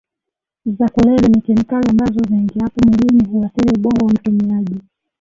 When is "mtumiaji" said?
4.11-4.81